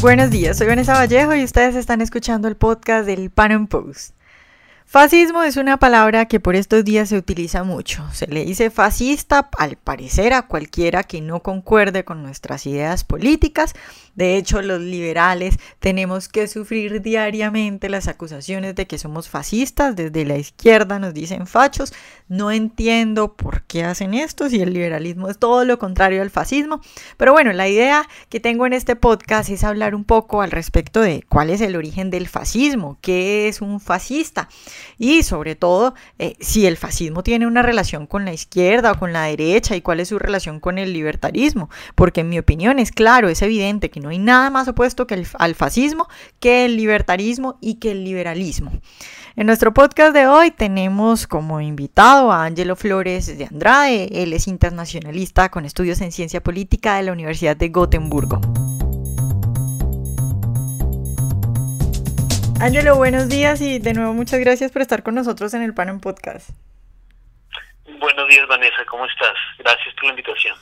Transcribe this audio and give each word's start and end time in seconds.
Buenos 0.00 0.30
días, 0.30 0.56
soy 0.56 0.66
Vanessa 0.66 0.94
Vallejo 0.94 1.34
y 1.34 1.44
ustedes 1.44 1.76
están 1.76 2.00
escuchando 2.00 2.48
el 2.48 2.56
podcast 2.56 3.04
del 3.04 3.28
Pan 3.28 3.66
Post. 3.66 4.14
Fascismo 4.92 5.44
es 5.44 5.56
una 5.56 5.76
palabra 5.76 6.26
que 6.26 6.40
por 6.40 6.56
estos 6.56 6.84
días 6.84 7.10
se 7.10 7.16
utiliza 7.16 7.62
mucho. 7.62 8.04
Se 8.12 8.26
le 8.26 8.44
dice 8.44 8.70
fascista 8.70 9.48
al 9.56 9.76
parecer 9.76 10.32
a 10.32 10.48
cualquiera 10.48 11.04
que 11.04 11.20
no 11.20 11.44
concuerde 11.44 12.04
con 12.04 12.24
nuestras 12.24 12.66
ideas 12.66 13.04
políticas. 13.04 13.74
De 14.16 14.36
hecho, 14.36 14.60
los 14.62 14.80
liberales 14.80 15.60
tenemos 15.78 16.28
que 16.28 16.48
sufrir 16.48 17.02
diariamente 17.02 17.88
las 17.88 18.08
acusaciones 18.08 18.74
de 18.74 18.88
que 18.88 18.98
somos 18.98 19.28
fascistas. 19.28 19.94
Desde 19.94 20.24
la 20.24 20.38
izquierda 20.38 20.98
nos 20.98 21.14
dicen 21.14 21.46
fachos. 21.46 21.92
No 22.26 22.50
entiendo 22.50 23.36
por 23.36 23.62
qué 23.62 23.84
hacen 23.84 24.12
esto 24.12 24.48
si 24.50 24.60
el 24.60 24.72
liberalismo 24.72 25.28
es 25.28 25.38
todo 25.38 25.64
lo 25.64 25.78
contrario 25.78 26.20
al 26.20 26.30
fascismo. 26.30 26.80
Pero 27.16 27.32
bueno, 27.32 27.52
la 27.52 27.68
idea 27.68 28.08
que 28.28 28.40
tengo 28.40 28.66
en 28.66 28.72
este 28.72 28.96
podcast 28.96 29.50
es 29.50 29.62
hablar 29.62 29.94
un 29.94 30.02
poco 30.02 30.42
al 30.42 30.50
respecto 30.50 31.00
de 31.00 31.24
cuál 31.28 31.50
es 31.50 31.60
el 31.60 31.76
origen 31.76 32.10
del 32.10 32.26
fascismo, 32.26 32.98
qué 33.00 33.46
es 33.46 33.60
un 33.60 33.78
fascista 33.78 34.48
y 34.98 35.22
sobre 35.22 35.54
todo 35.54 35.94
eh, 36.18 36.36
si 36.40 36.66
el 36.66 36.76
fascismo 36.76 37.22
tiene 37.22 37.46
una 37.46 37.62
relación 37.62 38.06
con 38.06 38.24
la 38.24 38.32
izquierda 38.32 38.92
o 38.92 38.98
con 38.98 39.12
la 39.12 39.24
derecha 39.24 39.76
y 39.76 39.80
cuál 39.80 40.00
es 40.00 40.08
su 40.08 40.18
relación 40.18 40.60
con 40.60 40.78
el 40.78 40.92
libertarismo, 40.92 41.70
porque 41.94 42.20
en 42.20 42.28
mi 42.28 42.38
opinión 42.38 42.78
es 42.78 42.92
claro, 42.92 43.28
es 43.28 43.42
evidente 43.42 43.90
que 43.90 44.00
no 44.00 44.10
hay 44.10 44.18
nada 44.18 44.50
más 44.50 44.68
opuesto 44.68 45.06
que 45.06 45.24
al 45.34 45.54
fascismo 45.54 46.08
que 46.38 46.64
el 46.64 46.76
libertarismo 46.76 47.58
y 47.60 47.74
que 47.74 47.92
el 47.92 48.04
liberalismo. 48.04 48.72
En 49.36 49.46
nuestro 49.46 49.72
podcast 49.72 50.12
de 50.12 50.26
hoy 50.26 50.50
tenemos 50.50 51.26
como 51.26 51.60
invitado 51.60 52.32
a 52.32 52.44
Angelo 52.44 52.76
Flores 52.76 53.38
de 53.38 53.44
Andrade, 53.44 54.22
él 54.22 54.32
es 54.32 54.48
internacionalista 54.48 55.50
con 55.50 55.64
estudios 55.64 56.00
en 56.00 56.12
ciencia 56.12 56.42
política 56.42 56.96
de 56.96 57.04
la 57.04 57.12
Universidad 57.12 57.56
de 57.56 57.68
Gotemburgo. 57.68 58.40
Ángelo, 62.60 62.94
buenos 62.96 63.30
días 63.30 63.62
y 63.62 63.78
de 63.78 63.94
nuevo 63.94 64.12
muchas 64.12 64.38
gracias 64.38 64.70
por 64.70 64.82
estar 64.82 65.02
con 65.02 65.14
nosotros 65.14 65.54
en 65.54 65.62
el 65.62 65.72
Pan 65.72 65.98
Podcast. 65.98 66.50
Buenos 67.98 68.28
días, 68.28 68.46
Vanessa, 68.48 68.84
¿cómo 68.86 69.06
estás? 69.06 69.32
Gracias 69.58 69.94
por 69.94 70.04
la 70.04 70.10
invitación. 70.10 70.54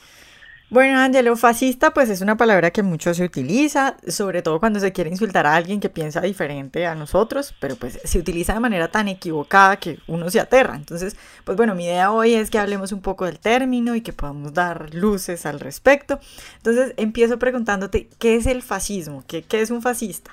Bueno, 0.69 0.97
Ángelo, 0.97 1.35
fascista 1.35 1.91
pues 1.91 2.09
es 2.09 2.21
una 2.21 2.37
palabra 2.37 2.71
que 2.71 2.83
mucho 2.83 3.13
se 3.13 3.25
utiliza, 3.25 3.97
sobre 4.07 4.41
todo 4.41 4.61
cuando 4.61 4.79
se 4.79 4.93
quiere 4.93 5.09
insultar 5.09 5.45
a 5.45 5.55
alguien 5.55 5.81
que 5.81 5.89
piensa 5.89 6.21
diferente 6.21 6.87
a 6.87 6.95
nosotros, 6.95 7.53
pero 7.59 7.75
pues 7.75 7.99
se 8.01 8.17
utiliza 8.17 8.53
de 8.53 8.61
manera 8.61 8.87
tan 8.87 9.09
equivocada 9.09 9.75
que 9.75 9.99
uno 10.07 10.29
se 10.29 10.39
aterra. 10.39 10.75
Entonces, 10.75 11.17
pues 11.43 11.57
bueno, 11.57 11.75
mi 11.75 11.83
idea 11.83 12.11
hoy 12.11 12.33
es 12.33 12.49
que 12.49 12.59
hablemos 12.59 12.93
un 12.93 13.01
poco 13.01 13.25
del 13.25 13.39
término 13.39 13.93
y 13.95 14.01
que 14.01 14.13
podamos 14.13 14.53
dar 14.53 14.93
luces 14.93 15.45
al 15.45 15.59
respecto. 15.59 16.21
Entonces, 16.55 16.93
empiezo 16.95 17.39
preguntándote, 17.39 18.07
¿qué 18.19 18.35
es 18.35 18.45
el 18.45 18.61
fascismo? 18.61 19.25
¿Qué, 19.27 19.41
qué 19.41 19.59
es 19.59 19.69
un 19.69 19.81
fascista? 19.81 20.31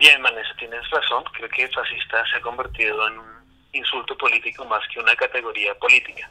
Bien, 0.00 0.22
Vanessa, 0.22 0.54
tienes 0.56 0.88
razón. 0.88 1.22
Creo 1.24 1.46
que 1.50 1.68
fascista 1.68 2.24
se 2.30 2.38
ha 2.38 2.40
convertido 2.40 3.06
en 3.06 3.18
un 3.18 3.68
insulto 3.74 4.16
político 4.16 4.64
más 4.64 4.80
que 4.88 4.98
una 4.98 5.14
categoría 5.14 5.74
política. 5.74 6.26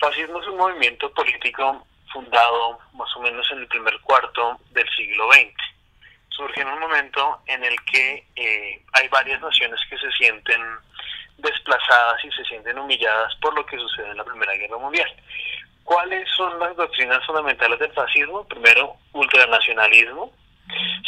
Fascismo 0.00 0.40
es 0.40 0.46
un 0.48 0.56
movimiento 0.56 1.12
político 1.12 1.86
fundado 2.10 2.78
más 2.94 3.14
o 3.14 3.20
menos 3.20 3.46
en 3.52 3.58
el 3.58 3.68
primer 3.68 4.00
cuarto 4.00 4.58
del 4.70 4.88
siglo 4.96 5.30
XX. 5.32 5.52
Surge 6.30 6.62
en 6.62 6.68
un 6.68 6.80
momento 6.80 7.42
en 7.44 7.62
el 7.62 7.76
que 7.92 8.26
eh, 8.36 8.82
hay 8.94 9.08
varias 9.08 9.38
naciones 9.42 9.78
que 9.90 9.98
se 9.98 10.10
sienten 10.12 10.62
desplazadas 11.36 12.24
y 12.24 12.30
se 12.30 12.44
sienten 12.46 12.78
humilladas 12.78 13.36
por 13.36 13.54
lo 13.54 13.66
que 13.66 13.76
sucede 13.76 14.12
en 14.12 14.16
la 14.16 14.24
Primera 14.24 14.54
Guerra 14.54 14.78
Mundial. 14.78 15.14
¿Cuáles 15.84 16.26
son 16.34 16.58
las 16.58 16.74
doctrinas 16.74 17.22
fundamentales 17.26 17.78
del 17.80 17.92
fascismo? 17.92 18.48
Primero, 18.48 18.96
ultranacionalismo, 19.12 20.32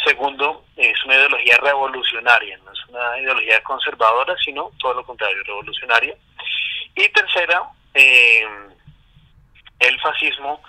Segundo, 0.05 0.65
es 0.77 1.03
una 1.05 1.15
ideología 1.15 1.57
revolucionaria, 1.57 2.57
no 2.59 2.71
es 2.71 2.79
una 2.87 3.19
ideología 3.19 3.61
conservadora, 3.63 4.35
sino 4.43 4.71
todo 4.79 4.93
lo 4.93 5.05
contrario, 5.05 5.43
revolucionaria. 5.43 6.15
Y 6.95 7.09
tercera, 7.09 7.63
eh, 7.93 8.47
el 9.79 9.99
fascismo 9.99 10.61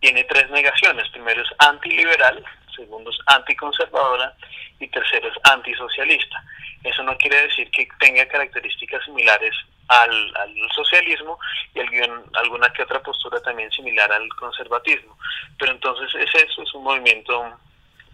tiene 0.00 0.24
tres 0.24 0.50
negaciones. 0.50 1.08
Primero 1.10 1.42
es 1.42 1.48
antiliberal, 1.58 2.44
segundo 2.74 3.10
es 3.10 3.18
anticonservadora 3.26 4.34
y 4.78 4.88
tercero 4.88 5.28
es 5.28 5.34
antisocialista. 5.50 6.42
Eso 6.82 7.02
no 7.02 7.16
quiere 7.18 7.42
decir 7.42 7.70
que 7.70 7.86
tenga 7.98 8.26
características 8.26 9.04
similares 9.04 9.54
al, 9.88 10.36
al 10.36 10.54
socialismo 10.74 11.38
y 11.74 11.80
alguna 11.80 12.72
que 12.72 12.82
otra 12.82 13.02
postura 13.02 13.40
también 13.42 13.70
similar 13.70 14.10
al 14.10 14.28
conservatismo. 14.30 15.16
Pero 15.58 15.72
entonces 15.72 16.14
es 16.14 16.42
eso, 16.42 16.62
es 16.62 16.74
un 16.74 16.84
movimiento 16.84 17.58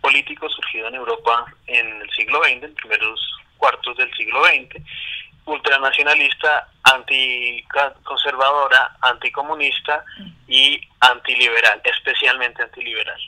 político 0.00 0.48
surgido 0.48 0.88
en 0.88 0.94
Europa 0.94 1.46
en 1.66 2.02
el 2.02 2.10
siglo 2.10 2.42
XX, 2.42 2.62
en 2.62 2.74
primeros 2.74 3.20
cuartos 3.56 3.96
del 3.96 4.12
siglo 4.14 4.44
XX, 4.44 4.82
ultranacionalista, 5.46 6.68
anticonservadora, 6.82 8.96
anticomunista 9.00 10.04
y 10.46 10.80
antiliberal, 11.00 11.80
especialmente 11.84 12.62
antiliberal. 12.62 13.18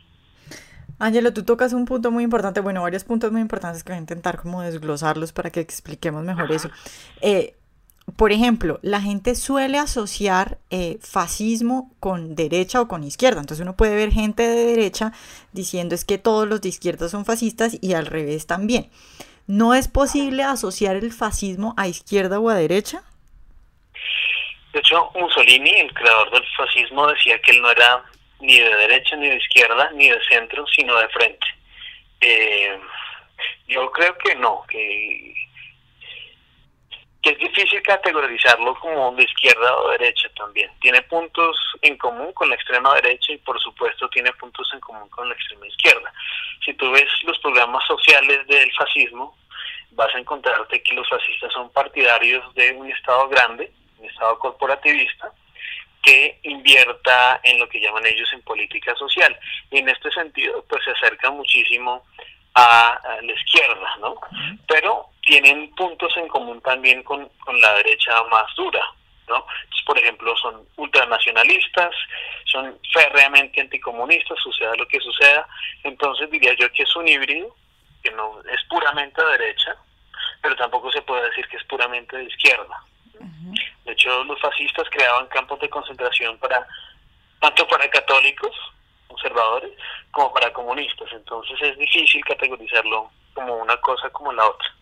Ángelo, 1.00 1.32
tú 1.32 1.44
tocas 1.44 1.72
un 1.72 1.84
punto 1.84 2.10
muy 2.10 2.24
importante, 2.24 2.60
bueno, 2.60 2.82
varios 2.82 3.04
puntos 3.04 3.30
muy 3.30 3.40
importantes 3.40 3.84
que 3.84 3.92
voy 3.92 3.98
a 3.98 4.00
intentar 4.00 4.38
como 4.38 4.62
desglosarlos 4.62 5.32
para 5.32 5.50
que 5.50 5.60
expliquemos 5.60 6.24
mejor 6.24 6.50
eso. 6.50 6.70
Eh, 7.20 7.54
por 8.16 8.32
ejemplo, 8.32 8.78
la 8.82 9.00
gente 9.00 9.34
suele 9.34 9.78
asociar 9.78 10.58
eh, 10.70 10.98
fascismo 11.00 11.90
con 12.00 12.34
derecha 12.34 12.80
o 12.80 12.88
con 12.88 13.04
izquierda. 13.04 13.40
Entonces 13.40 13.62
uno 13.62 13.76
puede 13.76 13.96
ver 13.96 14.12
gente 14.12 14.42
de 14.44 14.64
derecha 14.64 15.12
diciendo 15.52 15.94
es 15.94 16.04
que 16.04 16.18
todos 16.18 16.48
los 16.48 16.60
de 16.60 16.70
izquierda 16.70 17.08
son 17.08 17.24
fascistas 17.24 17.76
y 17.80 17.94
al 17.94 18.06
revés 18.06 18.46
también. 18.46 18.90
¿No 19.46 19.74
es 19.74 19.88
posible 19.88 20.42
asociar 20.42 20.96
el 20.96 21.12
fascismo 21.12 21.74
a 21.76 21.88
izquierda 21.88 22.38
o 22.38 22.48
a 22.48 22.54
derecha? 22.54 23.02
De 24.72 24.80
hecho, 24.80 25.10
Mussolini, 25.14 25.70
el 25.70 25.92
creador 25.94 26.30
del 26.30 26.44
fascismo, 26.56 27.06
decía 27.06 27.40
que 27.40 27.52
él 27.52 27.62
no 27.62 27.70
era 27.70 28.04
ni 28.40 28.58
de 28.58 28.74
derecha, 28.76 29.16
ni 29.16 29.28
de 29.28 29.36
izquierda, 29.36 29.90
ni 29.94 30.08
de 30.08 30.18
centro, 30.30 30.66
sino 30.66 30.94
de 30.98 31.08
frente. 31.08 31.46
Eh, 32.20 32.78
yo 33.68 33.90
creo 33.90 34.16
que 34.18 34.34
no, 34.36 34.64
que 34.68 35.34
que 37.22 37.30
es 37.30 37.38
difícil 37.38 37.82
categorizarlo 37.82 38.74
como 38.76 39.12
de 39.12 39.24
izquierda 39.24 39.76
o 39.78 39.90
derecha 39.90 40.28
también. 40.36 40.70
Tiene 40.80 41.02
puntos 41.02 41.56
en 41.82 41.96
común 41.98 42.32
con 42.32 42.48
la 42.48 42.54
extrema 42.54 42.94
derecha 42.94 43.32
y 43.32 43.38
por 43.38 43.60
supuesto 43.60 44.08
tiene 44.10 44.32
puntos 44.34 44.70
en 44.72 44.80
común 44.80 45.08
con 45.08 45.28
la 45.28 45.34
extrema 45.34 45.66
izquierda. 45.66 46.12
Si 46.64 46.72
tú 46.74 46.90
ves 46.92 47.08
los 47.24 47.38
programas 47.40 47.84
sociales 47.86 48.46
del 48.46 48.70
fascismo, 48.72 49.36
vas 49.92 50.14
a 50.14 50.18
encontrarte 50.18 50.82
que 50.82 50.94
los 50.94 51.08
fascistas 51.08 51.52
son 51.52 51.70
partidarios 51.72 52.54
de 52.54 52.72
un 52.72 52.90
Estado 52.90 53.28
grande, 53.28 53.72
un 53.98 54.06
Estado 54.06 54.38
corporativista, 54.38 55.32
que 56.02 56.38
invierta 56.44 57.40
en 57.42 57.58
lo 57.58 57.68
que 57.68 57.80
llaman 57.80 58.06
ellos 58.06 58.32
en 58.32 58.42
política 58.42 58.94
social. 58.94 59.36
Y 59.70 59.78
en 59.78 59.88
este 59.88 60.10
sentido, 60.12 60.64
pues 60.68 60.84
se 60.84 60.92
acerca 60.92 61.30
muchísimo 61.30 62.04
a, 62.54 63.00
la 63.22 63.32
izquierda, 63.32 63.96
¿no? 64.00 64.14
Pero 64.66 65.10
tienen 65.28 65.70
puntos 65.74 66.16
en 66.16 66.26
común 66.26 66.58
también 66.62 67.02
con, 67.02 67.30
la 67.60 67.74
derecha 67.74 68.22
más 68.30 68.46
dura, 68.56 68.80
¿no? 69.28 69.44
por 69.84 69.98
ejemplo, 69.98 70.34
son 70.36 70.66
ultranacionalistas, 70.76 71.94
son 72.44 72.78
férreamente 72.92 73.60
anticomunistas, 73.60 74.38
suceda 74.42 74.74
lo 74.76 74.86
que 74.88 75.00
suceda. 75.00 75.46
Entonces 75.82 76.30
diría 76.30 76.54
yo 76.54 76.70
que 76.72 76.82
es 76.82 76.96
un 76.96 77.08
híbrido, 77.08 77.54
que 78.02 78.10
no 78.10 78.40
es 78.40 78.62
puramente 78.68 79.22
derecha, 79.24 79.76
pero 80.42 80.56
tampoco 80.56 80.90
se 80.92 81.02
puede 81.02 81.24
decir 81.28 81.46
que 81.48 81.56
es 81.58 81.64
puramente 81.64 82.16
de 82.16 82.24
izquierda. 82.24 82.82
De 83.84 83.92
hecho, 83.92 84.24
los 84.24 84.40
fascistas 84.40 84.88
creaban 84.90 85.26
campos 85.28 85.58
de 85.60 85.70
concentración 85.70 86.38
para 86.38 86.66
tanto 87.40 87.66
para 87.68 87.88
católicos 87.90 88.54
conservadores 89.08 89.72
como 90.10 90.32
para 90.32 90.52
comunistas. 90.52 91.08
Entonces 91.12 91.56
es 91.62 91.78
difícil 91.78 92.24
categorizarlo 92.24 93.10
como 93.34 93.56
una 93.56 93.76
cosa 93.78 94.08
como 94.10 94.32
la 94.32 94.46
otra. 94.46 94.77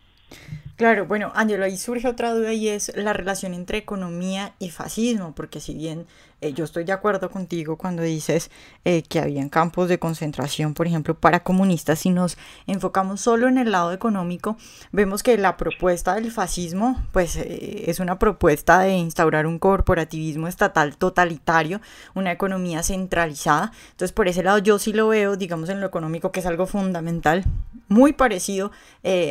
Claro, 0.77 1.07
bueno, 1.07 1.33
Ángelo, 1.35 1.65
ahí 1.65 1.79
surge 1.79 2.07
otra 2.07 2.35
duda 2.35 2.53
y 2.53 2.69
es 2.69 2.93
la 2.97 3.15
relación 3.15 3.55
entre 3.55 3.79
economía 3.79 4.55
y 4.59 4.69
fascismo, 4.71 5.35
porque 5.35 5.59
si 5.59 5.75
bien 5.75 6.07
eh, 6.43 6.53
yo 6.53 6.65
estoy 6.65 6.85
de 6.85 6.93
acuerdo 6.93 7.31
contigo 7.31 7.77
cuando 7.77 8.03
dices 8.03 8.51
eh, 8.85 9.03
que 9.03 9.21
habían 9.21 9.49
campos 9.49 9.89
de 9.89 9.99
concentración, 9.99 10.75
por 10.75 10.87
ejemplo, 10.87 11.15
para 11.19 11.43
comunistas. 11.43 12.01
Si 12.01 12.11
nos 12.11 12.37
enfocamos 12.67 13.23
solo 13.23 13.49
en 13.49 13.57
el 13.57 13.73
lado 13.73 13.93
económico, 13.93 14.59
vemos 14.93 15.23
que 15.23 15.39
la 15.39 15.57
propuesta 15.57 16.15
del 16.15 16.31
fascismo, 16.31 17.03
pues 17.13 17.37
eh, 17.37 17.85
es 17.91 18.01
una 18.01 18.19
propuesta 18.19 18.81
de 18.81 18.97
instaurar 18.97 19.47
un 19.47 19.59
corporativismo 19.59 20.47
estatal 20.47 20.99
totalitario, 20.99 21.81
una 22.15 22.33
economía 22.33 22.83
centralizada. 22.83 23.73
Entonces, 23.93 24.13
por 24.13 24.29
ese 24.29 24.43
lado 24.43 24.59
yo 24.59 24.79
sí 24.79 24.93
lo 24.93 25.09
veo, 25.09 25.37
digamos, 25.37 25.71
en 25.71 25.81
lo 25.81 25.87
económico, 25.87 26.33
que 26.33 26.41
es 26.41 26.47
algo 26.47 26.67
fundamental, 26.67 27.45
muy 27.89 28.13
parecido 28.13 28.73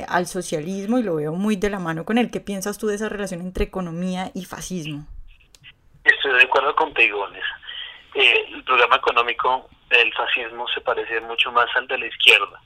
al 0.08 0.28
socialismo 0.28 0.98
y 0.98 1.04
lo 1.04 1.16
veo 1.16 1.36
muy 1.36 1.56
de 1.56 1.70
la 1.70 1.80
mano 1.80 2.06
con 2.06 2.18
él. 2.18 2.32
¿Qué 2.32 2.40
piensas 2.40 2.78
tú 2.78 2.88
de 2.88 2.96
esa 2.96 3.10
relación 3.10 3.42
entre 3.42 3.66
economía 3.66 4.32
y 4.34 4.46
fascismo? 4.46 5.06
Estoy 6.06 6.34
de 6.34 6.44
acuerdo 6.44 6.76
contigo. 6.76 7.28
Eh, 8.14 8.46
el 8.54 8.64
programa 8.64 8.96
económico 8.96 9.70
el 9.90 10.14
fascismo 10.14 10.68
se 10.70 10.82
parece 10.82 11.20
mucho 11.22 11.52
más 11.52 11.68
al 11.76 11.88
de 11.88 11.98
la 11.98 12.06
izquierda. 12.06 12.62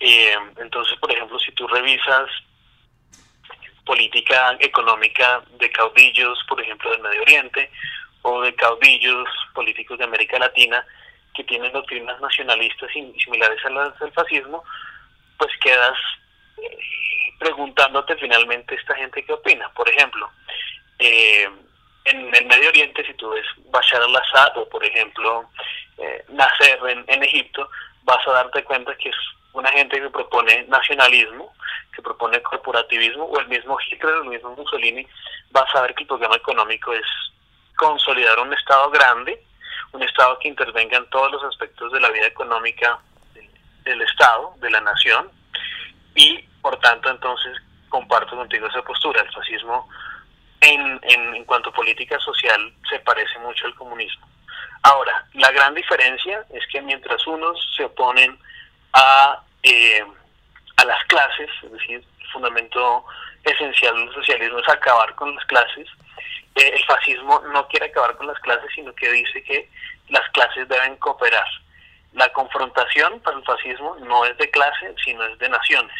Eh, 0.00 0.36
entonces, 0.56 0.98
por 0.98 1.10
ejemplo, 1.12 1.38
si 1.38 1.52
tú 1.52 1.66
revisas 1.66 2.28
política 3.86 4.56
económica 4.60 5.42
de 5.58 5.70
caudillos, 5.70 6.38
por 6.48 6.60
ejemplo, 6.60 6.90
del 6.90 7.02
Medio 7.02 7.22
Oriente, 7.22 7.70
o 8.22 8.40
de 8.40 8.54
caudillos 8.54 9.28
políticos 9.54 9.98
de 9.98 10.04
América 10.04 10.38
Latina, 10.38 10.84
que 11.34 11.44
tienen 11.44 11.72
doctrinas 11.72 12.20
nacionalistas 12.20 12.90
similares 12.92 13.64
a 13.64 13.70
las 13.70 13.98
del 13.98 14.12
fascismo, 14.12 14.64
pues 15.36 15.52
quedas 15.60 15.98
eh, 16.56 16.78
preguntándote 17.38 18.16
finalmente 18.16 18.74
esta 18.74 18.94
gente 18.94 19.24
qué 19.24 19.32
opina. 19.32 19.68
Por 19.74 19.88
ejemplo, 19.88 20.30
eh, 20.98 21.48
en 22.04 22.34
el 22.34 22.46
Medio 22.46 22.68
Oriente, 22.68 23.04
si 23.06 23.14
tú 23.14 23.30
ves 23.30 23.46
Bashar 23.70 24.02
al-Assad 24.02 24.58
o, 24.58 24.68
por 24.68 24.84
ejemplo, 24.84 25.48
eh, 25.98 26.24
Nasser 26.28 26.78
en, 26.86 27.22
Egipto, 27.22 27.68
vas 28.02 28.26
a 28.26 28.32
darte 28.32 28.62
cuenta 28.64 28.94
que 28.96 29.08
es 29.08 29.16
una 29.52 29.70
gente 29.70 30.00
que 30.00 30.10
propone 30.10 30.64
nacionalismo, 30.68 31.52
que 31.94 32.02
propone 32.02 32.42
corporativismo, 32.42 33.24
o 33.24 33.40
el 33.40 33.48
mismo 33.48 33.78
Hitler, 33.80 34.14
el 34.22 34.28
mismo 34.28 34.54
Mussolini, 34.54 35.06
vas 35.50 35.74
a 35.74 35.82
ver 35.82 35.94
que 35.94 36.02
el 36.02 36.08
programa 36.08 36.36
económico 36.36 36.92
es 36.92 37.06
consolidar 37.76 38.38
un 38.40 38.52
Estado 38.52 38.90
grande, 38.90 39.42
un 39.92 40.02
Estado 40.02 40.38
que 40.40 40.48
intervenga 40.48 40.98
en 40.98 41.08
todos 41.10 41.32
los 41.32 41.44
aspectos 41.44 41.92
de 41.92 42.00
la 42.00 42.10
vida 42.10 42.26
económica 42.26 42.98
del, 43.84 44.02
Estado, 44.02 44.54
de 44.58 44.70
la 44.70 44.80
nación, 44.80 45.30
y 46.14 46.42
por 46.60 46.78
tanto 46.80 47.10
entonces 47.10 47.56
comparto 47.88 48.36
contigo 48.36 48.66
esa 48.66 48.82
postura. 48.82 49.22
El 49.22 49.32
fascismo 49.32 49.88
en, 50.64 51.00
en, 51.02 51.44
cuanto 51.44 51.70
a 51.70 51.74
política 51.74 52.18
social 52.20 52.72
se 52.88 52.98
parece 53.00 53.38
mucho 53.40 53.66
al 53.66 53.74
comunismo. 53.74 54.26
Ahora, 54.82 55.26
la 55.34 55.50
gran 55.50 55.74
diferencia 55.74 56.44
es 56.52 56.66
que 56.70 56.80
mientras 56.80 57.26
unos 57.26 57.58
se 57.76 57.84
oponen 57.84 58.38
a, 58.92 59.42
eh, 59.62 60.04
a 60.76 60.84
las 60.84 61.02
clases, 61.04 61.50
es 61.62 61.72
decir, 61.72 62.04
el 62.20 62.26
fundamento 62.28 63.04
esencial 63.44 63.94
del 63.94 64.14
socialismo 64.14 64.58
es 64.58 64.68
acabar 64.68 65.14
con 65.14 65.34
las 65.34 65.44
clases, 65.46 65.86
eh, 66.54 66.72
el 66.74 66.84
fascismo 66.84 67.40
no 67.52 67.66
quiere 67.68 67.86
acabar 67.86 68.16
con 68.16 68.26
las 68.26 68.38
clases, 68.40 68.70
sino 68.74 68.94
que 68.94 69.10
dice 69.10 69.42
que 69.42 69.68
las 70.08 70.28
clases 70.30 70.68
deben 70.68 70.96
cooperar. 70.96 71.46
La 72.12 72.28
confrontación 72.32 73.20
para 73.20 73.36
el 73.36 73.44
fascismo 73.44 73.96
no 74.00 74.24
es 74.24 74.36
de 74.38 74.50
clase, 74.50 74.94
sino 75.04 75.24
es 75.24 75.38
de 75.38 75.48
naciones. 75.48 75.96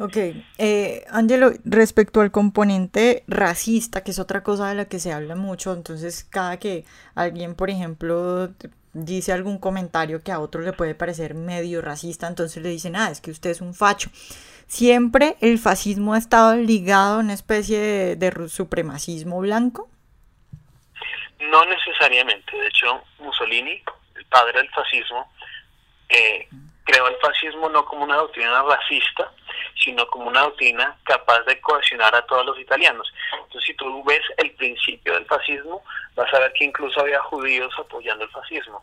Ok, 0.00 0.16
eh, 0.56 1.04
Angelo, 1.10 1.52
respecto 1.64 2.22
al 2.22 2.30
componente 2.30 3.22
racista, 3.26 4.02
que 4.02 4.12
es 4.12 4.18
otra 4.18 4.42
cosa 4.42 4.70
de 4.70 4.74
la 4.74 4.86
que 4.86 4.98
se 4.98 5.12
habla 5.12 5.36
mucho, 5.36 5.74
entonces 5.74 6.24
cada 6.24 6.58
que 6.58 6.86
alguien, 7.14 7.54
por 7.54 7.68
ejemplo, 7.68 8.48
dice 8.94 9.30
algún 9.32 9.58
comentario 9.58 10.22
que 10.22 10.32
a 10.32 10.40
otro 10.40 10.62
le 10.62 10.72
puede 10.72 10.94
parecer 10.94 11.34
medio 11.34 11.82
racista, 11.82 12.26
entonces 12.28 12.62
le 12.62 12.70
dicen, 12.70 12.96
ah, 12.96 13.10
es 13.10 13.20
que 13.20 13.30
usted 13.30 13.50
es 13.50 13.60
un 13.60 13.74
facho. 13.74 14.10
Siempre 14.66 15.36
el 15.42 15.58
fascismo 15.58 16.14
ha 16.14 16.18
estado 16.18 16.56
ligado 16.56 17.16
a 17.16 17.20
una 17.20 17.34
especie 17.34 18.16
de, 18.16 18.48
supremacismo 18.48 19.40
blanco. 19.40 19.90
No 21.50 21.62
necesariamente, 21.66 22.56
de 22.56 22.68
hecho 22.68 23.02
Mussolini, 23.18 23.82
el 24.14 24.24
padre 24.26 24.60
del 24.60 24.70
fascismo, 24.70 25.30
eh, 26.08 26.48
creó 26.90 27.06
el 27.06 27.16
fascismo 27.16 27.68
no 27.68 27.84
como 27.84 28.04
una 28.04 28.16
doctrina 28.16 28.62
racista, 28.62 29.30
sino 29.82 30.06
como 30.08 30.28
una 30.28 30.42
doctrina 30.42 30.96
capaz 31.04 31.40
de 31.44 31.60
cohesionar 31.60 32.14
a 32.14 32.26
todos 32.26 32.44
los 32.46 32.58
italianos. 32.58 33.12
Entonces, 33.32 33.64
si 33.64 33.74
tú 33.74 34.02
ves 34.04 34.22
el 34.38 34.50
principio 34.52 35.14
del 35.14 35.26
fascismo, 35.26 35.84
vas 36.16 36.32
a 36.34 36.40
ver 36.40 36.52
que 36.54 36.64
incluso 36.64 37.00
había 37.00 37.20
judíos 37.20 37.72
apoyando 37.78 38.24
el 38.24 38.30
fascismo. 38.30 38.82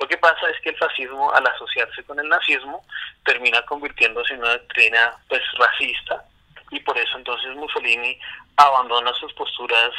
Lo 0.00 0.08
que 0.08 0.16
pasa 0.16 0.48
es 0.48 0.60
que 0.62 0.70
el 0.70 0.76
fascismo, 0.76 1.32
al 1.34 1.46
asociarse 1.46 2.02
con 2.04 2.18
el 2.18 2.28
nazismo, 2.28 2.84
termina 3.24 3.60
convirtiéndose 3.62 4.34
en 4.34 4.40
una 4.40 4.52
doctrina 4.52 5.14
pues 5.28 5.42
racista, 5.58 6.24
y 6.70 6.80
por 6.80 6.96
eso 6.96 7.16
entonces 7.16 7.54
Mussolini 7.56 8.18
abandona 8.56 9.12
sus 9.14 9.32
posturas 9.34 9.90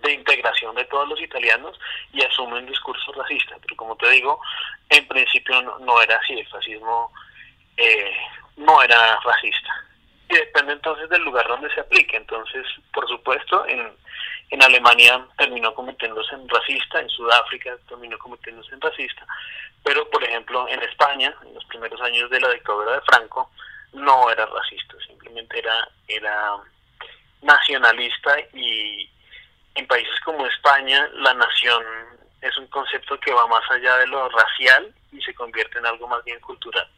de 0.00 0.12
integración 0.12 0.74
de 0.74 0.84
todos 0.86 1.08
los 1.08 1.20
italianos 1.20 1.78
y 2.12 2.22
asume 2.22 2.58
un 2.58 2.66
discurso 2.66 3.12
racista. 3.12 3.56
Pero 3.62 3.76
como 3.76 3.96
te 3.96 4.08
digo, 4.10 4.40
en 4.88 5.06
principio 5.06 5.60
no, 5.62 6.00
era 6.00 6.16
así, 6.16 6.38
el 6.38 6.48
fascismo 6.48 7.12
eh, 7.76 8.16
no 8.56 8.82
era 8.82 9.18
racista. 9.20 9.86
Y 10.28 10.34
depende 10.34 10.72
entonces 10.72 11.08
del 11.10 11.22
lugar 11.22 11.46
donde 11.46 11.72
se 11.74 11.80
aplique. 11.80 12.16
Entonces, 12.16 12.66
por 12.92 13.06
supuesto, 13.08 13.66
en, 13.66 13.92
en 14.52 14.62
Alemania 14.62 15.26
terminó 15.38 15.74
convirtiéndose 15.74 16.34
en 16.34 16.46
racista, 16.46 17.00
en 17.00 17.08
Sudáfrica 17.08 17.74
terminó 17.88 18.18
convirtiéndose 18.18 18.74
en 18.74 18.82
racista, 18.82 19.26
pero 19.82 20.08
por 20.10 20.22
ejemplo 20.22 20.68
en 20.68 20.82
España, 20.82 21.34
en 21.42 21.54
los 21.54 21.64
primeros 21.64 21.98
años 22.02 22.28
de 22.28 22.38
la 22.38 22.50
dictadura 22.50 22.92
de 22.92 23.00
Franco, 23.00 23.50
no 23.94 24.30
era 24.30 24.44
racista, 24.44 24.94
simplemente 25.06 25.58
era, 25.58 25.88
era 26.06 26.56
nacionalista 27.40 28.40
y, 28.52 29.08
en 29.74 29.86
países 29.86 30.18
como 30.24 30.46
España 30.46 31.08
la 31.14 31.34
nación 31.34 31.82
es 32.40 32.56
un 32.58 32.66
concepto 32.66 33.18
que 33.20 33.32
va 33.32 33.46
más 33.46 33.62
allá 33.70 33.96
de 33.98 34.06
lo 34.06 34.28
racial 34.28 34.92
y 35.12 35.20
se 35.20 35.34
convierte 35.34 35.78
en 35.78 35.86
algo 35.86 36.08
más 36.08 36.22
bien 36.24 36.40
cultural. 36.40 36.88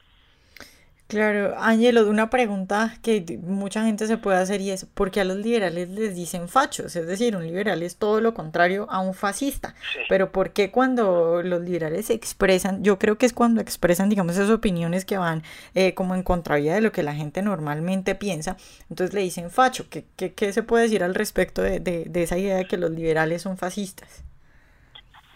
Claro, 1.14 1.54
Ángelo, 1.60 2.08
una 2.08 2.28
pregunta 2.28 2.96
que 3.00 3.24
mucha 3.40 3.84
gente 3.84 4.08
se 4.08 4.18
puede 4.18 4.38
hacer 4.38 4.60
y 4.60 4.72
es, 4.72 4.84
¿por 4.84 5.12
qué 5.12 5.20
a 5.20 5.24
los 5.24 5.36
liberales 5.36 5.88
les 5.88 6.16
dicen 6.16 6.48
fachos? 6.48 6.96
Es 6.96 7.06
decir, 7.06 7.36
un 7.36 7.44
liberal 7.44 7.84
es 7.84 8.00
todo 8.00 8.20
lo 8.20 8.34
contrario 8.34 8.88
a 8.90 8.98
un 8.98 9.14
fascista. 9.14 9.76
Pero 10.08 10.32
¿por 10.32 10.52
qué 10.52 10.72
cuando 10.72 11.40
los 11.44 11.60
liberales 11.60 12.10
expresan, 12.10 12.82
yo 12.82 12.98
creo 12.98 13.16
que 13.16 13.26
es 13.26 13.32
cuando 13.32 13.60
expresan, 13.60 14.08
digamos, 14.08 14.34
esas 14.34 14.50
opiniones 14.50 15.04
que 15.04 15.16
van 15.16 15.44
eh, 15.76 15.94
como 15.94 16.16
en 16.16 16.24
contravía 16.24 16.74
de 16.74 16.80
lo 16.80 16.90
que 16.90 17.04
la 17.04 17.14
gente 17.14 17.42
normalmente 17.42 18.16
piensa, 18.16 18.56
entonces 18.90 19.14
le 19.14 19.20
dicen 19.20 19.52
facho? 19.52 19.88
¿Qué, 19.88 20.06
qué, 20.16 20.34
qué 20.34 20.52
se 20.52 20.64
puede 20.64 20.82
decir 20.82 21.04
al 21.04 21.14
respecto 21.14 21.62
de, 21.62 21.78
de, 21.78 22.06
de 22.06 22.22
esa 22.24 22.38
idea 22.38 22.56
de 22.56 22.66
que 22.66 22.76
los 22.76 22.90
liberales 22.90 23.42
son 23.42 23.56
fascistas? 23.56 24.24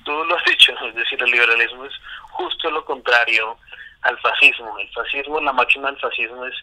Tú 0.05 0.11
lo 0.11 0.37
has 0.37 0.45
dicho, 0.45 0.73
es 0.89 0.95
decir, 0.97 1.23
el 1.23 1.31
liberalismo 1.31 1.85
es 1.85 1.93
justo 2.33 2.69
lo 2.69 2.85
contrario 2.85 3.57
al 4.03 4.19
fascismo. 4.19 4.79
El 4.79 4.91
fascismo, 4.93 5.41
la 5.41 5.53
máquina 5.53 5.91
del 5.91 6.01
fascismo 6.01 6.45
es 6.47 6.55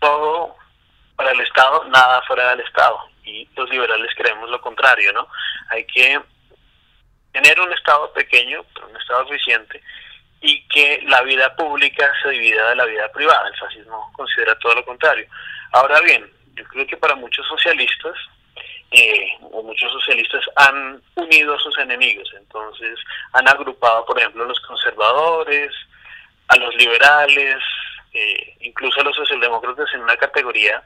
todo 0.00 0.56
para 1.16 1.30
el 1.32 1.40
Estado, 1.40 1.84
nada 1.84 2.22
fuera 2.22 2.50
del 2.50 2.60
Estado. 2.60 2.98
Y 3.24 3.48
los 3.56 3.68
liberales 3.70 4.10
creemos 4.16 4.50
lo 4.50 4.60
contrario, 4.60 5.12
¿no? 5.12 5.26
Hay 5.70 5.84
que 5.86 6.20
tener 7.32 7.60
un 7.60 7.72
Estado 7.72 8.12
pequeño, 8.12 8.64
pero 8.74 8.88
un 8.88 8.96
Estado 8.96 9.22
eficiente, 9.24 9.82
y 10.40 10.62
que 10.68 11.02
la 11.06 11.22
vida 11.22 11.54
pública 11.56 12.12
se 12.22 12.30
divida 12.30 12.70
de 12.70 12.76
la 12.76 12.84
vida 12.84 13.10
privada. 13.12 13.48
El 13.48 13.56
fascismo 13.56 14.12
considera 14.14 14.58
todo 14.58 14.74
lo 14.74 14.84
contrario. 14.84 15.26
Ahora 15.72 16.00
bien, 16.00 16.30
yo 16.54 16.64
creo 16.64 16.86
que 16.86 16.96
para 16.96 17.14
muchos 17.14 17.46
socialistas, 17.46 18.14
eh, 18.90 19.28
o 19.40 19.62
muchos 19.62 19.90
socialistas 19.90 20.44
han 20.56 21.02
unido 21.16 21.54
a 21.54 21.58
sus 21.58 21.76
enemigos, 21.78 22.30
entonces 22.36 22.98
han 23.32 23.48
agrupado, 23.48 24.04
por 24.04 24.18
ejemplo, 24.18 24.44
los 24.44 24.60
conservadores, 24.60 25.72
a 26.48 26.56
los 26.56 26.74
liberales, 26.76 27.56
eh, 28.12 28.56
incluso 28.60 29.00
a 29.00 29.04
los 29.04 29.16
socialdemócratas 29.16 29.88
en 29.94 30.02
una 30.02 30.16
categoría 30.16 30.82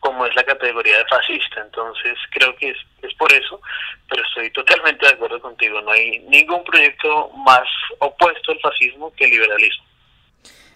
como 0.00 0.24
es 0.26 0.34
la 0.36 0.44
categoría 0.44 0.98
de 0.98 1.04
fascista. 1.06 1.60
Entonces 1.60 2.16
creo 2.30 2.54
que 2.56 2.70
es, 2.70 2.78
es 3.02 3.14
por 3.14 3.32
eso, 3.32 3.60
pero 4.08 4.22
estoy 4.22 4.50
totalmente 4.50 5.06
de 5.06 5.12
acuerdo 5.12 5.40
contigo. 5.40 5.80
No 5.80 5.90
hay 5.90 6.20
ningún 6.20 6.62
proyecto 6.64 7.30
más 7.30 7.68
opuesto 7.98 8.52
al 8.52 8.60
fascismo 8.60 9.12
que 9.14 9.24
el 9.24 9.30
liberalismo. 9.30 9.84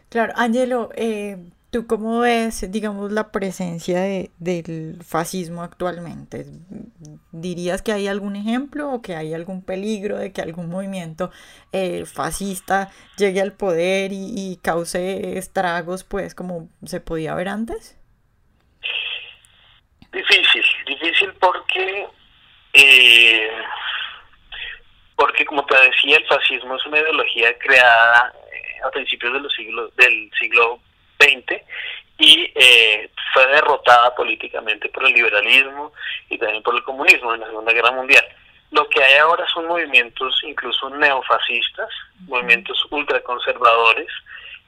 Claro, 0.09 0.33
Angelo, 0.37 0.91
eh, 0.97 1.37
¿Tú 1.73 1.87
cómo 1.87 2.21
ves, 2.21 2.71
digamos, 2.71 3.13
la 3.13 3.33
presencia 3.33 3.99
de, 3.99 4.31
del 4.39 4.99
fascismo 5.03 5.63
actualmente? 5.63 6.45
¿Dirías 7.31 7.81
que 7.81 7.93
hay 7.93 8.09
algún 8.09 8.37
ejemplo 8.37 8.93
o 8.93 9.01
que 9.01 9.17
hay 9.17 9.33
algún 9.33 9.65
peligro 9.65 10.19
de 10.19 10.35
que 10.35 10.43
algún 10.43 10.69
movimiento 10.69 11.31
eh, 11.73 12.05
fascista 12.05 12.91
llegue 13.17 13.41
al 13.41 13.55
poder 13.55 14.11
y, 14.13 14.61
cause 14.63 15.39
estragos, 15.39 16.05
pues, 16.05 16.35
como 16.35 16.69
se 16.85 17.01
podía 17.01 17.35
ver 17.35 17.49
antes? 17.49 17.99
Difícil, 20.13 20.65
difícil 20.87 21.33
porque, 21.41 22.07
eh, 22.75 23.51
porque 25.17 25.47
como 25.47 25.65
te 25.65 25.75
decía, 25.81 26.19
el 26.19 26.27
fascismo 26.27 26.77
es 26.77 26.85
una 26.85 26.99
ideología 26.99 27.59
creada 27.59 28.31
eh, 28.53 28.87
a 28.87 28.91
principios 28.91 29.33
de 29.33 29.41
los 29.41 29.57
del 29.97 30.31
siglo 30.39 30.79
y 32.19 32.53
eh, 32.55 33.11
fue 33.33 33.47
derrotada 33.49 34.15
políticamente 34.15 34.89
por 34.91 35.05
el 35.07 35.13
liberalismo 35.13 35.93
y 36.29 36.39
también 36.39 36.63
por 36.63 36.75
el 36.75 36.83
comunismo 36.85 37.35
en 37.35 37.41
la 37.41 37.47
Segunda 37.47 37.73
Guerra 37.73 37.91
Mundial. 37.93 38.25
Lo 38.71 38.89
que 38.89 39.03
hay 39.03 39.19
ahora 39.19 39.45
son 39.53 39.67
movimientos 39.67 40.41
incluso 40.45 40.89
neofascistas, 40.91 41.91
movimientos 42.27 42.87
ultraconservadores, 42.91 44.09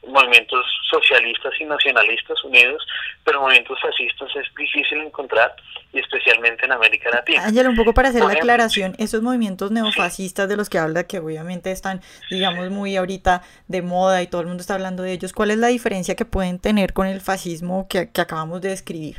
movimientos 0.09 0.65
socialistas 0.91 1.53
y 1.61 1.65
nacionalistas 1.65 2.43
unidos, 2.45 2.87
pero 3.25 3.41
movimientos 3.41 3.79
fascistas 3.81 4.31
es 4.37 4.55
difícil 4.55 5.01
encontrar, 5.01 5.55
y 5.93 6.01
especialmente 6.01 6.65
en 6.65 6.73
América 6.73 7.11
Latina. 7.11 7.45
Ángel, 7.45 7.69
un 7.69 7.77
poco 7.77 7.95
para 7.95 8.09
hacer 8.09 8.23
la 8.23 8.33
aclaración, 8.33 8.95
esos 8.99 9.23
movimientos 9.23 9.71
neofascistas 9.71 10.49
de 10.49 10.57
los 10.57 10.69
que 10.69 10.79
habla, 10.79 11.05
que 11.05 11.19
obviamente 11.19 11.71
están, 11.71 12.01
digamos, 12.31 12.71
muy 12.71 12.97
ahorita 12.97 13.43
de 13.69 13.83
moda 13.83 14.23
y 14.23 14.27
todo 14.27 14.41
el 14.41 14.49
mundo 14.49 14.61
está 14.61 14.75
hablando 14.75 15.03
de 15.03 15.13
ellos, 15.13 15.33
¿cuál 15.33 15.51
es 15.51 15.59
la 15.59 15.69
diferencia 15.69 16.15
que 16.15 16.25
pueden 16.25 16.59
tener 16.59 16.93
con 16.93 17.07
el 17.07 17.21
fascismo 17.21 17.87
que, 17.89 18.11
que 18.11 18.21
acabamos 18.21 18.61
de 18.61 18.71
describir? 18.71 19.19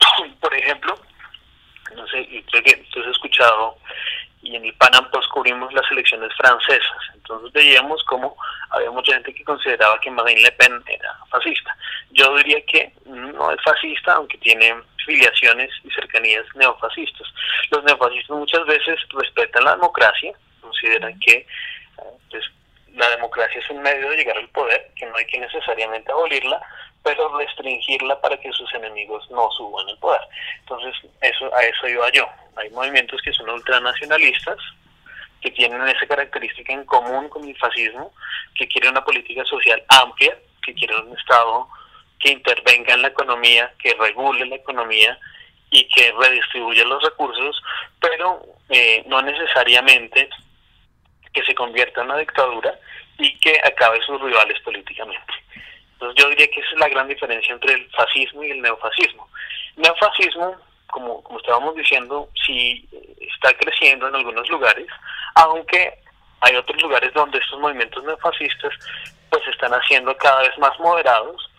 Por 0.40 0.54
ejemplo, 0.54 0.94
no 1.94 2.06
sé, 2.08 2.20
y 2.20 2.42
creo 2.42 2.62
que 2.62 2.84
tú 2.92 3.00
has 3.00 3.08
escuchado 3.08 3.76
y 4.48 4.56
en 4.56 4.64
el 4.64 4.74
Panam 4.74 5.10
Post 5.10 5.28
cubrimos 5.30 5.72
las 5.74 5.84
elecciones 5.90 6.34
francesas. 6.34 6.96
Entonces 7.12 7.52
veíamos 7.52 8.02
cómo 8.04 8.34
había 8.70 8.90
mucha 8.90 9.12
gente 9.12 9.34
que 9.34 9.44
consideraba 9.44 10.00
que 10.00 10.10
Marine 10.10 10.40
Le 10.40 10.52
Pen 10.52 10.82
era 10.86 11.18
fascista. 11.30 11.76
Yo 12.12 12.34
diría 12.38 12.64
que 12.64 12.90
no 13.04 13.50
es 13.50 13.62
fascista, 13.62 14.14
aunque 14.14 14.38
tiene 14.38 14.74
filiaciones 15.04 15.70
y 15.84 15.90
cercanías 15.90 16.46
neofascistas. 16.54 17.28
Los 17.70 17.84
neofascistas 17.84 18.36
muchas 18.38 18.64
veces 18.64 18.98
respetan 19.10 19.64
la 19.64 19.72
democracia, 19.72 20.32
consideran 20.62 21.18
que 21.20 21.46
pues, 22.30 22.44
la 22.94 23.08
democracia 23.10 23.60
es 23.60 23.68
un 23.68 23.82
medio 23.82 24.08
de 24.08 24.16
llegar 24.16 24.38
al 24.38 24.48
poder, 24.48 24.90
que 24.96 25.04
no 25.04 25.16
hay 25.16 25.26
que 25.26 25.40
necesariamente 25.40 26.10
abolirla, 26.10 26.58
pero 27.08 27.38
restringirla 27.38 28.20
para 28.20 28.38
que 28.38 28.52
sus 28.52 28.70
enemigos 28.74 29.26
no 29.30 29.50
suban 29.52 29.88
el 29.88 29.96
poder. 29.96 30.20
Entonces, 30.60 30.94
eso 31.22 31.54
a 31.54 31.62
eso 31.62 31.88
iba 31.88 32.12
yo. 32.12 32.28
Hay 32.56 32.68
movimientos 32.68 33.22
que 33.22 33.32
son 33.32 33.48
ultranacionalistas, 33.48 34.58
que 35.40 35.50
tienen 35.52 35.80
esa 35.88 36.06
característica 36.06 36.70
en 36.70 36.84
común 36.84 37.30
con 37.30 37.48
el 37.48 37.56
fascismo, 37.56 38.12
que 38.54 38.68
quieren 38.68 38.90
una 38.90 39.04
política 39.04 39.42
social 39.46 39.82
amplia, 39.88 40.36
que 40.62 40.74
quieren 40.74 41.06
un 41.06 41.16
Estado 41.16 41.66
que 42.20 42.32
intervenga 42.32 42.92
en 42.92 43.00
la 43.00 43.08
economía, 43.08 43.72
que 43.78 43.94
regule 43.94 44.44
la 44.44 44.56
economía 44.56 45.18
y 45.70 45.88
que 45.88 46.12
redistribuya 46.12 46.84
los 46.84 47.02
recursos, 47.02 47.56
pero 48.00 48.42
eh, 48.68 49.02
no 49.06 49.22
necesariamente 49.22 50.28
que 51.32 51.42
se 51.44 51.54
convierta 51.54 52.02
en 52.02 52.08
una 52.08 52.18
dictadura 52.18 52.78
y 53.16 53.34
que 53.38 53.58
acabe 53.64 53.98
sus 54.02 54.20
rivales 54.20 54.60
políticamente. 54.60 55.32
Entonces 55.98 56.22
yo 56.22 56.30
diría 56.30 56.48
que 56.48 56.60
esa 56.60 56.70
es 56.70 56.78
la 56.78 56.88
gran 56.88 57.08
diferencia 57.08 57.52
entre 57.52 57.74
el 57.74 57.90
fascismo 57.90 58.44
y 58.44 58.52
el 58.52 58.62
neofascismo. 58.62 59.28
neofascismo, 59.74 60.56
como, 60.92 61.24
como 61.24 61.40
estábamos 61.40 61.74
diciendo, 61.74 62.28
sí 62.46 62.88
está 63.18 63.52
creciendo 63.54 64.06
en 64.06 64.14
algunos 64.14 64.48
lugares, 64.48 64.86
aunque 65.34 65.98
hay 66.40 66.54
otros 66.54 66.80
lugares 66.80 67.12
donde 67.14 67.38
estos 67.38 67.58
movimientos 67.58 68.04
neofascistas 68.04 68.72
pues 69.28 69.44
están 69.48 69.72
haciendo 69.72 70.16
cada 70.18 70.42
vez 70.42 70.56
más 70.58 70.78
moderados 70.78 71.50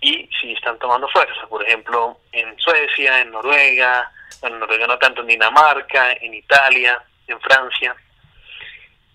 y 0.00 0.28
sí 0.40 0.52
están 0.54 0.76
tomando 0.80 1.08
fuerza. 1.08 1.46
Por 1.48 1.62
ejemplo, 1.62 2.18
en 2.32 2.58
Suecia, 2.58 3.20
en 3.20 3.30
Noruega, 3.30 4.10
en 4.42 4.58
Noruega 4.58 4.88
no 4.88 4.98
tanto, 4.98 5.20
en 5.20 5.28
Dinamarca, 5.28 6.12
en 6.14 6.34
Italia, 6.34 7.00
en 7.28 7.40
Francia. 7.40 7.94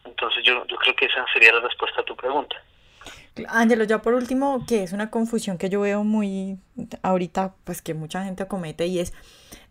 Entonces 0.06 0.46
yo, 0.46 0.66
yo 0.68 0.78
creo 0.78 0.96
que 0.96 1.08
esa 1.08 1.26
sería 1.34 1.52
la 1.52 1.60
respuesta 1.60 2.00
a 2.00 2.06
tu 2.06 2.16
pregunta. 2.16 2.56
Ángelo, 3.48 3.86
ya 3.86 4.02
por 4.02 4.14
último, 4.14 4.66
que 4.68 4.84
es 4.84 4.92
una 4.92 5.10
confusión 5.10 5.58
que 5.58 5.70
yo 5.70 5.82
veo 5.82 6.04
muy 6.04 6.60
ahorita, 7.02 7.56
pues 7.64 7.82
que 7.82 7.94
mucha 7.94 8.24
gente 8.26 8.46
comete 8.48 8.88
y 8.88 9.00
es, 9.00 9.14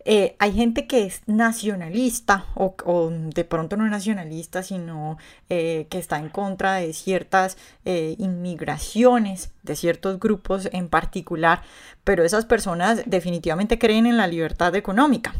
eh, 0.03 0.35
hay 0.39 0.53
gente 0.53 0.87
que 0.87 1.05
es 1.05 1.21
nacionalista 1.27 2.45
o, 2.55 2.75
de 3.11 3.43
pronto 3.43 3.77
no 3.77 3.87
nacionalista, 3.87 4.63
sino 4.63 5.17
eh, 5.49 5.85
que 5.89 5.99
está 5.99 6.17
en 6.17 6.29
contra 6.29 6.75
de 6.75 6.93
ciertas 6.93 7.57
eh, 7.85 8.15
inmigraciones 8.17 9.51
de 9.63 9.75
ciertos 9.75 10.19
grupos 10.19 10.67
en 10.71 10.89
particular, 10.89 11.61
pero 12.03 12.23
esas 12.23 12.45
personas 12.45 13.03
definitivamente 13.05 13.77
creen 13.77 14.07
en 14.07 14.17
la 14.17 14.25
libertad 14.25 14.75
económica. 14.75 15.35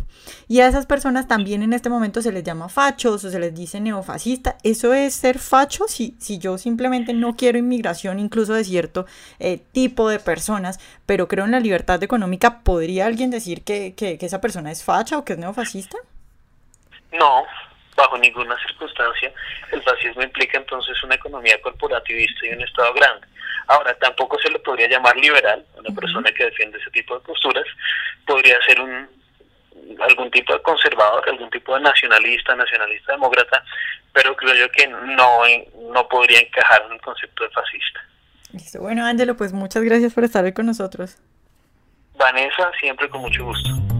Y 0.47 0.59
a 0.59 0.67
esas 0.67 0.85
personas 0.85 1.27
también 1.27 1.63
en 1.63 1.73
este 1.73 1.89
momento 1.89 2.21
se 2.21 2.31
les 2.31 2.43
llama 2.43 2.69
fachos 2.69 3.23
o 3.23 3.31
se 3.31 3.39
les 3.39 3.55
dice 3.55 3.79
neofascista. 3.79 4.57
¿Eso 4.61 4.93
es 4.93 5.15
ser 5.15 5.39
facho? 5.39 5.85
Si, 5.87 6.15
si 6.19 6.37
yo 6.37 6.59
simplemente 6.59 7.13
no 7.13 7.35
quiero 7.35 7.57
inmigración 7.57 8.19
incluso 8.19 8.53
de 8.53 8.63
cierto 8.63 9.07
tipo 9.71 10.07
de 10.07 10.19
personas, 10.19 10.79
pero 11.07 11.27
creo 11.27 11.45
en 11.45 11.51
la 11.51 11.59
libertad 11.59 12.03
económica, 12.03 12.61
¿podría 12.61 13.07
alguien 13.07 13.31
decir 13.31 13.63
que, 13.63 13.95
que, 13.95 14.19
que 14.19 14.25
esa 14.27 14.39
persona 14.39 14.50
persona 14.51 14.71
es 14.71 14.83
facha 14.83 15.17
o 15.17 15.23
que 15.23 15.33
es 15.33 15.39
neofascista? 15.39 15.97
No, 17.13 17.45
bajo 17.95 18.17
ninguna 18.17 18.57
circunstancia. 18.67 19.31
El 19.71 19.81
fascismo 19.81 20.23
implica 20.23 20.57
entonces 20.57 21.01
una 21.03 21.15
economía 21.15 21.59
corporativista 21.61 22.45
y 22.45 22.49
un 22.49 22.61
Estado 22.61 22.93
grande. 22.93 23.27
Ahora, 23.67 23.93
tampoco 23.99 24.37
se 24.39 24.49
le 24.49 24.59
podría 24.59 24.89
llamar 24.89 25.15
liberal, 25.15 25.65
una 25.77 25.95
persona 25.95 26.29
que 26.33 26.43
defiende 26.43 26.77
ese 26.79 26.91
tipo 26.91 27.17
de 27.17 27.21
posturas, 27.21 27.63
podría 28.25 28.57
ser 28.67 28.81
un 28.81 29.07
algún 30.01 30.29
tipo 30.31 30.53
de 30.53 30.61
conservador, 30.61 31.23
algún 31.29 31.49
tipo 31.49 31.73
de 31.75 31.81
nacionalista, 31.81 32.55
nacionalista 32.55 33.13
demócrata, 33.13 33.63
pero 34.13 34.35
creo 34.35 34.53
yo 34.55 34.69
que 34.71 34.87
no, 34.87 35.43
no 35.93 36.07
podría 36.09 36.39
encajar 36.39 36.83
en 36.87 36.93
el 36.93 37.01
concepto 37.01 37.43
de 37.43 37.49
fascista. 37.51 38.01
Listo. 38.51 38.79
Bueno, 38.81 39.05
Ángelo, 39.05 39.35
pues 39.37 39.53
muchas 39.53 39.83
gracias 39.83 40.13
por 40.13 40.23
estar 40.25 40.43
hoy 40.43 40.53
con 40.53 40.65
nosotros. 40.65 41.17
Vanessa, 42.17 42.71
siempre 42.79 43.09
con 43.09 43.21
mucho 43.21 43.45
gusto. 43.45 43.90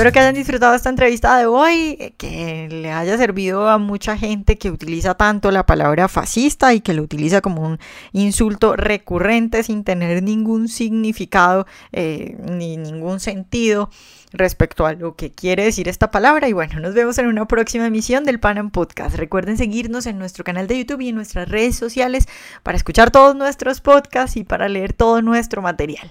Espero 0.00 0.12
que 0.12 0.20
hayan 0.20 0.34
disfrutado 0.34 0.74
esta 0.74 0.88
entrevista 0.88 1.36
de 1.36 1.44
hoy, 1.44 2.14
que 2.16 2.68
le 2.70 2.90
haya 2.90 3.18
servido 3.18 3.68
a 3.68 3.76
mucha 3.76 4.16
gente 4.16 4.56
que 4.56 4.70
utiliza 4.70 5.14
tanto 5.14 5.50
la 5.50 5.66
palabra 5.66 6.08
fascista 6.08 6.72
y 6.72 6.80
que 6.80 6.94
lo 6.94 7.02
utiliza 7.02 7.42
como 7.42 7.60
un 7.60 7.78
insulto 8.12 8.76
recurrente 8.76 9.62
sin 9.62 9.84
tener 9.84 10.22
ningún 10.22 10.68
significado 10.68 11.66
eh, 11.92 12.34
ni 12.48 12.78
ningún 12.78 13.20
sentido 13.20 13.90
respecto 14.32 14.86
a 14.86 14.94
lo 14.94 15.16
que 15.16 15.32
quiere 15.32 15.64
decir 15.64 15.86
esta 15.86 16.10
palabra. 16.10 16.48
Y 16.48 16.54
bueno, 16.54 16.80
nos 16.80 16.94
vemos 16.94 17.18
en 17.18 17.26
una 17.26 17.46
próxima 17.46 17.86
emisión 17.86 18.24
del 18.24 18.40
Panam 18.40 18.70
Podcast. 18.70 19.16
Recuerden 19.16 19.58
seguirnos 19.58 20.06
en 20.06 20.18
nuestro 20.18 20.44
canal 20.44 20.66
de 20.66 20.78
YouTube 20.78 21.02
y 21.02 21.10
en 21.10 21.16
nuestras 21.16 21.46
redes 21.46 21.76
sociales 21.76 22.26
para 22.62 22.78
escuchar 22.78 23.10
todos 23.10 23.36
nuestros 23.36 23.82
podcasts 23.82 24.38
y 24.38 24.44
para 24.44 24.66
leer 24.70 24.94
todo 24.94 25.20
nuestro 25.20 25.60
material. 25.60 26.10